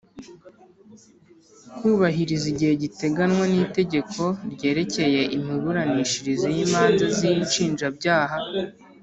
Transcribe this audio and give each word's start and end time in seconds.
Kubahiriza 1.77 2.45
igihe 2.53 2.73
giteganywa 2.83 3.45
n 3.53 3.55
Itegeko 3.65 4.21
ryerekeye 4.53 5.21
imiburanishirize 5.37 6.47
y 6.55 6.59
imanza 6.65 7.05
z 7.17 7.19
inshinjabyaha 7.31 8.37